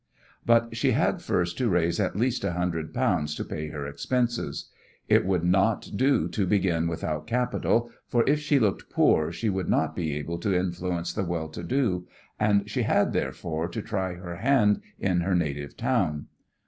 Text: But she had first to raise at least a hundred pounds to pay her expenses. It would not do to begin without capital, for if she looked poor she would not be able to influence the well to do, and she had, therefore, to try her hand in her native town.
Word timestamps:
But 0.47 0.75
she 0.75 0.93
had 0.93 1.21
first 1.21 1.59
to 1.59 1.69
raise 1.69 1.99
at 1.99 2.15
least 2.15 2.43
a 2.43 2.53
hundred 2.53 2.91
pounds 2.91 3.35
to 3.35 3.43
pay 3.45 3.67
her 3.67 3.85
expenses. 3.85 4.67
It 5.07 5.27
would 5.27 5.43
not 5.43 5.89
do 5.95 6.27
to 6.29 6.47
begin 6.47 6.87
without 6.87 7.27
capital, 7.27 7.91
for 8.07 8.27
if 8.27 8.39
she 8.39 8.57
looked 8.57 8.89
poor 8.89 9.31
she 9.31 9.47
would 9.47 9.69
not 9.69 9.95
be 9.95 10.15
able 10.17 10.39
to 10.39 10.55
influence 10.57 11.13
the 11.13 11.23
well 11.23 11.49
to 11.49 11.61
do, 11.61 12.07
and 12.39 12.67
she 12.67 12.81
had, 12.81 13.13
therefore, 13.13 13.67
to 13.67 13.83
try 13.83 14.15
her 14.15 14.37
hand 14.37 14.81
in 14.97 15.21
her 15.21 15.35
native 15.35 15.77
town. 15.77 16.25